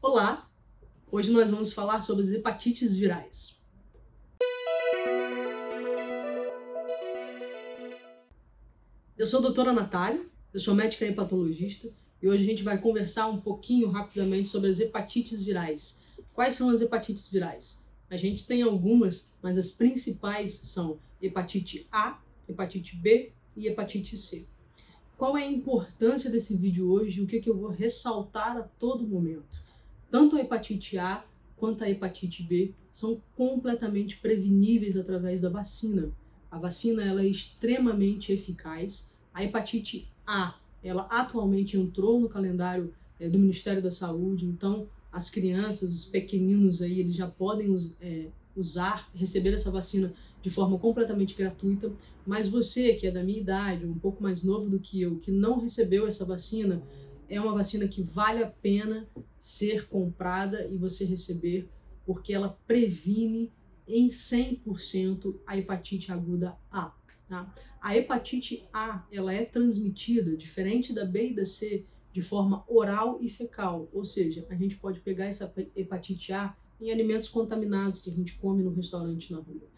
Olá! 0.00 0.48
Hoje 1.10 1.32
nós 1.32 1.50
vamos 1.50 1.72
falar 1.72 2.02
sobre 2.02 2.22
as 2.22 2.30
hepatites 2.30 2.96
virais. 2.96 3.66
Eu 9.18 9.26
sou 9.26 9.40
a 9.40 9.42
doutora 9.42 9.72
Natália, 9.72 10.24
eu 10.54 10.60
sou 10.60 10.72
médica 10.72 11.04
hepatologista 11.04 11.90
e 12.22 12.28
hoje 12.28 12.44
a 12.44 12.46
gente 12.46 12.62
vai 12.62 12.80
conversar 12.80 13.26
um 13.26 13.40
pouquinho 13.40 13.90
rapidamente 13.90 14.48
sobre 14.48 14.70
as 14.70 14.78
hepatites 14.78 15.42
virais. 15.42 16.04
Quais 16.32 16.54
são 16.54 16.70
as 16.70 16.80
hepatites 16.80 17.28
virais? 17.28 17.84
A 18.08 18.16
gente 18.16 18.46
tem 18.46 18.62
algumas, 18.62 19.36
mas 19.42 19.58
as 19.58 19.72
principais 19.72 20.52
são 20.52 21.00
hepatite 21.20 21.88
A, 21.90 22.20
hepatite 22.48 22.94
B 22.94 23.32
e 23.56 23.66
hepatite 23.66 24.16
C. 24.16 24.46
Qual 25.16 25.36
é 25.36 25.42
a 25.42 25.50
importância 25.50 26.30
desse 26.30 26.56
vídeo 26.56 26.88
hoje 26.88 27.20
o 27.20 27.26
que, 27.26 27.40
que 27.40 27.50
eu 27.50 27.58
vou 27.58 27.70
ressaltar 27.70 28.56
a 28.56 28.62
todo 28.62 29.04
momento? 29.04 29.66
Tanto 30.10 30.36
a 30.36 30.40
hepatite 30.40 30.98
A 30.98 31.24
quanto 31.56 31.84
a 31.84 31.90
hepatite 31.90 32.42
B 32.42 32.72
são 32.90 33.20
completamente 33.36 34.16
preveníveis 34.16 34.96
através 34.96 35.40
da 35.40 35.48
vacina. 35.48 36.10
A 36.50 36.58
vacina 36.58 37.04
ela 37.04 37.22
é 37.22 37.26
extremamente 37.26 38.32
eficaz. 38.32 39.14
A 39.34 39.44
hepatite 39.44 40.08
A, 40.26 40.54
ela 40.82 41.02
atualmente 41.10 41.76
entrou 41.76 42.20
no 42.20 42.28
calendário 42.28 42.92
é, 43.20 43.28
do 43.28 43.38
Ministério 43.38 43.82
da 43.82 43.90
Saúde, 43.90 44.46
então 44.46 44.88
as 45.12 45.30
crianças, 45.30 45.90
os 45.92 46.04
pequeninos 46.04 46.80
aí, 46.80 47.00
eles 47.00 47.14
já 47.14 47.26
podem 47.26 47.74
é, 48.00 48.26
usar, 48.56 49.10
receber 49.14 49.54
essa 49.54 49.70
vacina 49.70 50.12
de 50.42 50.50
forma 50.50 50.78
completamente 50.78 51.34
gratuita. 51.34 51.92
Mas 52.26 52.46
você, 52.46 52.94
que 52.94 53.06
é 53.06 53.10
da 53.10 53.22
minha 53.22 53.40
idade, 53.40 53.86
um 53.86 53.98
pouco 53.98 54.22
mais 54.22 54.44
novo 54.44 54.68
do 54.68 54.78
que 54.78 55.00
eu, 55.00 55.16
que 55.16 55.30
não 55.30 55.58
recebeu 55.58 56.06
essa 56.06 56.24
vacina, 56.24 56.82
é 57.28 57.40
uma 57.40 57.52
vacina 57.52 57.86
que 57.86 58.02
vale 58.02 58.42
a 58.42 58.48
pena 58.48 59.08
ser 59.38 59.88
comprada 59.88 60.66
e 60.66 60.76
você 60.76 61.04
receber, 61.04 61.68
porque 62.06 62.32
ela 62.32 62.58
previne 62.66 63.52
em 63.86 64.08
100% 64.08 65.36
a 65.46 65.56
hepatite 65.56 66.10
aguda 66.10 66.56
A. 66.70 66.94
Tá? 67.28 67.52
A 67.80 67.96
hepatite 67.96 68.66
A 68.72 69.06
ela 69.12 69.32
é 69.32 69.44
transmitida, 69.44 70.36
diferente 70.36 70.92
da 70.92 71.04
B 71.04 71.30
e 71.30 71.34
da 71.34 71.44
C, 71.44 71.86
de 72.12 72.22
forma 72.22 72.64
oral 72.66 73.18
e 73.20 73.28
fecal, 73.28 73.88
ou 73.92 74.04
seja, 74.04 74.46
a 74.48 74.54
gente 74.54 74.76
pode 74.76 75.00
pegar 75.00 75.26
essa 75.26 75.52
hepatite 75.76 76.32
A 76.32 76.56
em 76.80 76.90
alimentos 76.90 77.28
contaminados 77.28 78.00
que 78.00 78.10
a 78.10 78.14
gente 78.14 78.36
come 78.38 78.62
no 78.62 78.72
restaurante 78.72 79.30
na 79.32 79.38
rua. 79.38 79.68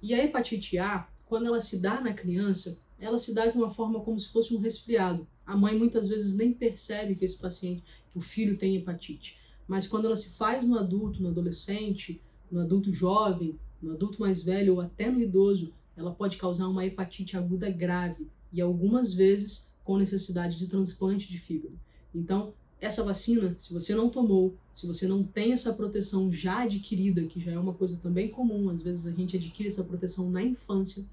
E 0.00 0.14
a 0.14 0.24
hepatite 0.24 0.78
A, 0.78 1.08
quando 1.26 1.46
ela 1.46 1.60
se 1.60 1.80
dá 1.80 2.00
na 2.00 2.12
criança, 2.12 2.80
ela 2.98 3.18
se 3.18 3.34
dá 3.34 3.46
de 3.46 3.56
uma 3.56 3.70
forma 3.70 4.00
como 4.00 4.18
se 4.18 4.28
fosse 4.28 4.54
um 4.54 4.58
resfriado. 4.58 5.26
A 5.46 5.56
mãe 5.56 5.76
muitas 5.76 6.08
vezes 6.08 6.36
nem 6.36 6.52
percebe 6.52 7.14
que 7.14 7.24
esse 7.24 7.38
paciente, 7.38 7.82
que 8.12 8.18
o 8.18 8.20
filho 8.20 8.56
tem 8.56 8.76
hepatite. 8.76 9.38
Mas 9.66 9.86
quando 9.86 10.06
ela 10.06 10.16
se 10.16 10.30
faz 10.30 10.64
no 10.64 10.78
adulto, 10.78 11.22
no 11.22 11.28
adolescente, 11.28 12.20
no 12.50 12.60
adulto 12.60 12.92
jovem, 12.92 13.58
no 13.80 13.92
adulto 13.92 14.20
mais 14.20 14.42
velho 14.42 14.74
ou 14.74 14.80
até 14.80 15.10
no 15.10 15.20
idoso, 15.20 15.72
ela 15.96 16.12
pode 16.12 16.36
causar 16.36 16.68
uma 16.68 16.84
hepatite 16.86 17.36
aguda 17.36 17.70
grave 17.70 18.26
e 18.52 18.60
algumas 18.60 19.12
vezes 19.12 19.74
com 19.84 19.98
necessidade 19.98 20.58
de 20.58 20.68
transplante 20.68 21.28
de 21.28 21.38
fígado. 21.38 21.78
Então, 22.14 22.54
essa 22.80 23.02
vacina, 23.02 23.54
se 23.58 23.72
você 23.72 23.94
não 23.94 24.08
tomou, 24.08 24.56
se 24.74 24.86
você 24.86 25.06
não 25.06 25.22
tem 25.22 25.52
essa 25.52 25.72
proteção 25.72 26.32
já 26.32 26.62
adquirida, 26.62 27.24
que 27.24 27.40
já 27.40 27.52
é 27.52 27.58
uma 27.58 27.72
coisa 27.72 28.00
também 28.00 28.28
comum, 28.28 28.68
às 28.68 28.82
vezes 28.82 29.06
a 29.06 29.16
gente 29.16 29.36
adquire 29.36 29.68
essa 29.68 29.84
proteção 29.84 30.28
na 30.30 30.42
infância, 30.42 31.04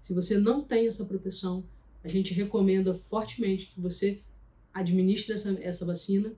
se 0.00 0.14
você 0.14 0.38
não 0.38 0.62
tem 0.62 0.86
essa 0.86 1.04
proteção, 1.04 1.62
a 2.02 2.08
gente 2.08 2.32
recomenda 2.32 2.94
fortemente 2.94 3.66
que 3.66 3.80
você 3.80 4.20
administre 4.72 5.34
essa, 5.34 5.58
essa 5.60 5.84
vacina 5.84 6.32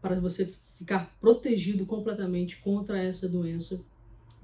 para 0.00 0.18
você 0.20 0.52
ficar 0.76 1.16
protegido 1.20 1.86
completamente 1.86 2.56
contra 2.58 3.02
essa 3.02 3.28
doença 3.28 3.84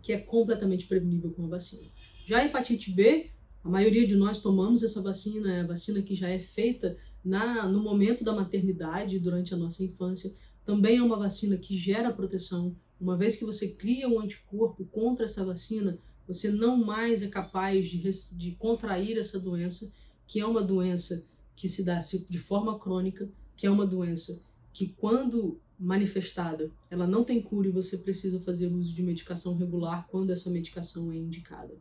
que 0.02 0.12
é 0.12 0.18
completamente 0.18 0.86
prevenível 0.86 1.30
com 1.30 1.44
a 1.44 1.48
vacina. 1.48 1.86
Já 2.24 2.38
a 2.38 2.44
hepatite 2.44 2.90
B, 2.90 3.30
a 3.62 3.68
maioria 3.68 4.06
de 4.06 4.16
nós 4.16 4.40
tomamos 4.40 4.82
essa 4.82 5.00
vacina, 5.00 5.54
é 5.54 5.60
a 5.60 5.66
vacina 5.66 6.02
que 6.02 6.14
já 6.14 6.28
é 6.28 6.38
feita 6.38 6.96
na, 7.24 7.68
no 7.68 7.80
momento 7.80 8.24
da 8.24 8.32
maternidade, 8.32 9.18
durante 9.18 9.54
a 9.54 9.56
nossa 9.56 9.84
infância. 9.84 10.34
Também 10.64 10.98
é 10.98 11.02
uma 11.02 11.16
vacina 11.16 11.56
que 11.56 11.76
gera 11.76 12.12
proteção. 12.12 12.74
Uma 13.00 13.16
vez 13.16 13.36
que 13.36 13.44
você 13.44 13.68
cria 13.68 14.08
um 14.08 14.20
anticorpo 14.20 14.84
contra 14.86 15.24
essa 15.24 15.44
vacina, 15.44 15.98
você 16.26 16.50
não 16.50 16.76
mais 16.76 17.22
é 17.22 17.28
capaz 17.28 17.88
de, 17.88 17.98
de 18.36 18.52
contrair 18.52 19.18
essa 19.18 19.38
doença, 19.38 19.92
que 20.26 20.40
é 20.40 20.46
uma 20.46 20.62
doença 20.62 21.24
que 21.54 21.68
se 21.68 21.84
dá 21.84 21.98
de 21.98 22.38
forma 22.38 22.78
crônica, 22.78 23.28
que 23.56 23.66
é 23.66 23.70
uma 23.70 23.86
doença 23.86 24.42
que, 24.72 24.88
quando 24.88 25.60
manifestada, 25.78 26.70
ela 26.90 27.06
não 27.06 27.24
tem 27.24 27.42
cura 27.42 27.68
e 27.68 27.72
você 27.72 27.98
precisa 27.98 28.40
fazer 28.40 28.68
uso 28.68 28.94
de 28.94 29.02
medicação 29.02 29.56
regular 29.56 30.06
quando 30.08 30.30
essa 30.30 30.48
medicação 30.48 31.10
é 31.12 31.16
indicada. 31.16 31.74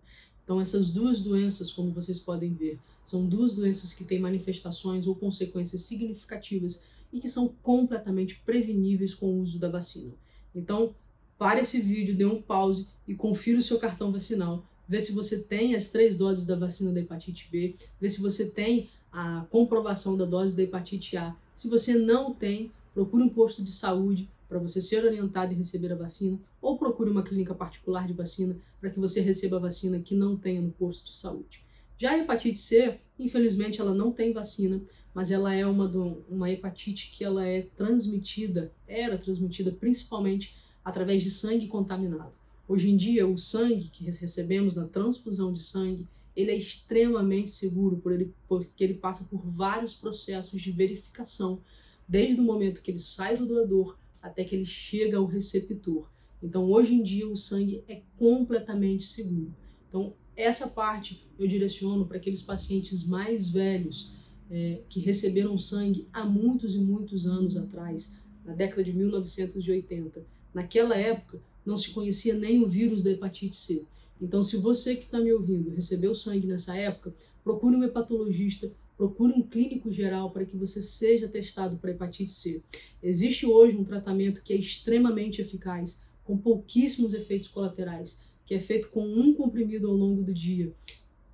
Então, 0.43 0.59
essas 0.59 0.91
duas 0.91 1.21
doenças, 1.21 1.71
como 1.71 1.93
vocês 1.93 2.19
podem 2.19 2.53
ver, 2.53 2.79
são 3.03 3.25
duas 3.25 3.53
doenças 3.53 3.93
que 3.93 4.03
têm 4.03 4.19
manifestações 4.19 5.07
ou 5.07 5.15
consequências 5.15 5.83
significativas 5.83 6.85
e 7.13 7.19
que 7.19 7.29
são 7.29 7.49
completamente 7.61 8.41
preveníveis 8.45 9.13
com 9.13 9.27
o 9.27 9.41
uso 9.41 9.59
da 9.59 9.69
vacina. 9.69 10.13
Então, 10.53 10.95
pare 11.37 11.61
esse 11.61 11.79
vídeo, 11.79 12.15
dê 12.15 12.25
um 12.25 12.41
pause 12.41 12.87
e 13.07 13.15
confira 13.15 13.59
o 13.59 13.63
seu 13.63 13.79
cartão 13.79 14.11
vacinal, 14.11 14.65
vê 14.91 14.99
se 14.99 15.13
você 15.13 15.39
tem 15.39 15.73
as 15.73 15.89
três 15.89 16.17
doses 16.17 16.45
da 16.45 16.53
vacina 16.53 16.91
da 16.91 16.99
hepatite 16.99 17.47
B, 17.49 17.77
vê 17.97 18.09
se 18.09 18.19
você 18.19 18.45
tem 18.45 18.89
a 19.09 19.45
comprovação 19.49 20.17
da 20.17 20.25
dose 20.25 20.53
da 20.53 20.63
hepatite 20.63 21.15
A. 21.15 21.33
Se 21.55 21.69
você 21.69 21.95
não 21.95 22.33
tem, 22.33 22.69
procure 22.93 23.23
um 23.23 23.29
posto 23.29 23.63
de 23.63 23.71
saúde 23.71 24.27
para 24.49 24.59
você 24.59 24.81
ser 24.81 25.05
orientado 25.05 25.53
e 25.53 25.55
receber 25.55 25.93
a 25.93 25.95
vacina, 25.95 26.37
ou 26.61 26.77
procure 26.77 27.09
uma 27.09 27.23
clínica 27.23 27.55
particular 27.55 28.05
de 28.05 28.11
vacina 28.11 28.57
para 28.81 28.89
que 28.89 28.99
você 28.99 29.21
receba 29.21 29.55
a 29.55 29.61
vacina 29.61 29.97
que 29.97 30.13
não 30.13 30.35
tenha 30.35 30.59
no 30.59 30.71
posto 30.71 31.05
de 31.05 31.15
saúde. 31.15 31.63
Já 31.97 32.11
a 32.11 32.17
hepatite 32.17 32.59
C, 32.59 32.99
infelizmente, 33.17 33.79
ela 33.79 33.95
não 33.95 34.11
tem 34.11 34.33
vacina, 34.33 34.81
mas 35.13 35.31
ela 35.31 35.53
é 35.53 35.65
uma, 35.65 35.89
uma 36.27 36.51
hepatite 36.51 37.13
que 37.15 37.23
ela 37.23 37.47
é 37.47 37.61
transmitida, 37.77 38.73
era 38.85 39.17
transmitida 39.17 39.71
principalmente 39.71 40.53
através 40.83 41.23
de 41.23 41.31
sangue 41.31 41.67
contaminado. 41.67 42.40
Hoje 42.71 42.89
em 42.89 42.95
dia, 42.95 43.27
o 43.27 43.37
sangue 43.37 43.89
que 43.89 44.05
recebemos 44.05 44.75
na 44.75 44.87
transfusão 44.87 45.51
de 45.51 45.61
sangue, 45.61 46.07
ele 46.33 46.51
é 46.51 46.55
extremamente 46.55 47.51
seguro 47.51 47.97
por 47.97 48.13
ele, 48.13 48.33
porque 48.47 48.81
ele 48.81 48.93
passa 48.93 49.25
por 49.25 49.41
vários 49.45 49.93
processos 49.93 50.61
de 50.61 50.71
verificação, 50.71 51.59
desde 52.07 52.39
o 52.39 52.43
momento 52.45 52.81
que 52.81 52.89
ele 52.89 53.01
sai 53.01 53.35
do 53.35 53.45
doador 53.45 53.97
até 54.21 54.45
que 54.45 54.55
ele 54.55 54.65
chega 54.65 55.17
ao 55.17 55.25
receptor. 55.25 56.09
Então, 56.41 56.63
hoje 56.63 56.93
em 56.93 57.03
dia, 57.03 57.27
o 57.27 57.35
sangue 57.35 57.83
é 57.89 58.03
completamente 58.17 59.03
seguro. 59.03 59.53
Então, 59.89 60.13
essa 60.33 60.65
parte 60.65 61.27
eu 61.37 61.47
direciono 61.49 62.05
para 62.05 62.15
aqueles 62.15 62.41
pacientes 62.41 63.05
mais 63.05 63.49
velhos 63.49 64.13
é, 64.49 64.79
que 64.87 65.01
receberam 65.01 65.57
sangue 65.57 66.07
há 66.13 66.23
muitos 66.23 66.73
e 66.73 66.79
muitos 66.79 67.25
anos 67.25 67.57
atrás, 67.57 68.21
na 68.45 68.53
década 68.53 68.81
de 68.81 68.93
1980. 68.93 70.25
Naquela 70.53 70.95
época, 70.95 71.41
não 71.65 71.77
se 71.77 71.91
conhecia 71.91 72.33
nem 72.33 72.63
o 72.63 72.67
vírus 72.67 73.03
da 73.03 73.11
hepatite 73.11 73.55
C. 73.55 73.85
Então, 74.21 74.43
se 74.43 74.57
você 74.57 74.95
que 74.95 75.05
está 75.05 75.19
me 75.19 75.33
ouvindo 75.33 75.71
recebeu 75.71 76.13
sangue 76.13 76.47
nessa 76.47 76.75
época, 76.75 77.13
procure 77.43 77.75
um 77.75 77.83
hepatologista 77.83 78.71
procure 79.01 79.33
um 79.33 79.41
clínico 79.41 79.91
geral 79.91 80.29
para 80.29 80.45
que 80.45 80.55
você 80.55 80.79
seja 80.79 81.27
testado 81.27 81.75
para 81.77 81.89
hepatite 81.89 82.31
C. 82.31 82.61
Existe 83.01 83.47
hoje 83.47 83.75
um 83.75 83.83
tratamento 83.83 84.43
que 84.43 84.53
é 84.53 84.55
extremamente 84.55 85.41
eficaz, 85.41 86.05
com 86.23 86.37
pouquíssimos 86.37 87.11
efeitos 87.15 87.47
colaterais, 87.47 88.21
que 88.45 88.53
é 88.53 88.59
feito 88.59 88.89
com 88.89 89.03
um 89.03 89.33
comprimido 89.33 89.87
ao 89.87 89.95
longo 89.95 90.21
do 90.21 90.31
dia, 90.31 90.71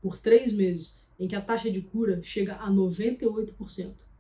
por 0.01 0.17
três 0.17 0.53
meses, 0.53 1.05
em 1.19 1.27
que 1.27 1.35
a 1.35 1.41
taxa 1.41 1.69
de 1.69 1.81
cura 1.81 2.21
chega 2.23 2.55
a 2.55 2.71
98%. 2.71 3.51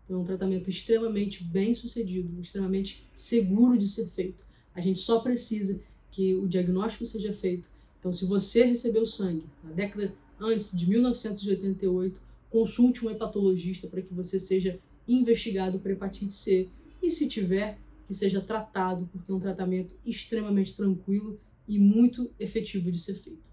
Então, 0.03 0.17
é 0.17 0.21
um 0.21 0.25
tratamento 0.25 0.69
extremamente 0.69 1.41
bem 1.41 1.73
sucedido, 1.73 2.41
extremamente 2.41 3.07
seguro 3.13 3.77
de 3.77 3.87
ser 3.87 4.07
feito. 4.07 4.43
A 4.75 4.81
gente 4.81 4.99
só 4.99 5.21
precisa 5.21 5.81
que 6.17 6.33
o 6.33 6.47
diagnóstico 6.47 7.05
seja 7.05 7.31
feito. 7.31 7.69
Então, 7.99 8.11
se 8.11 8.25
você 8.25 8.63
recebeu 8.63 9.05
sangue 9.05 9.45
na 9.63 9.71
década 9.71 10.11
antes 10.39 10.75
de 10.75 10.89
1988, 10.89 12.19
consulte 12.49 13.05
um 13.05 13.11
hepatologista 13.11 13.87
para 13.87 14.01
que 14.01 14.15
você 14.15 14.39
seja 14.39 14.79
investigado 15.07 15.77
para 15.77 15.91
hepatite 15.91 16.33
C 16.33 16.69
e 17.03 17.09
se 17.11 17.29
tiver, 17.29 17.77
que 18.07 18.15
seja 18.15 18.41
tratado, 18.41 19.07
porque 19.11 19.31
é 19.31 19.35
um 19.35 19.39
tratamento 19.39 19.91
extremamente 20.03 20.75
tranquilo 20.75 21.39
e 21.67 21.77
muito 21.77 22.31
efetivo 22.39 22.89
de 22.89 22.97
ser 22.97 23.13
feito. 23.13 23.45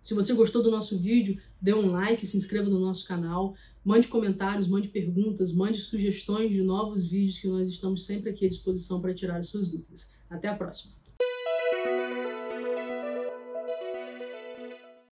Se 0.00 0.14
você 0.14 0.32
gostou 0.32 0.62
do 0.62 0.70
nosso 0.70 0.96
vídeo, 0.96 1.40
dê 1.60 1.74
um 1.74 1.90
like, 1.90 2.24
se 2.24 2.36
inscreva 2.36 2.70
no 2.70 2.78
nosso 2.78 3.04
canal, 3.08 3.56
mande 3.84 4.06
comentários, 4.06 4.68
mande 4.68 4.86
perguntas, 4.86 5.52
mande 5.52 5.78
sugestões 5.78 6.52
de 6.52 6.62
novos 6.62 7.04
vídeos 7.04 7.40
que 7.40 7.48
nós 7.48 7.68
estamos 7.68 8.06
sempre 8.06 8.30
aqui 8.30 8.46
à 8.46 8.48
disposição 8.48 9.00
para 9.00 9.12
tirar 9.12 9.38
as 9.38 9.48
suas 9.48 9.70
dúvidas. 9.70 10.14
Até 10.30 10.46
a 10.46 10.54
próxima! 10.54 10.95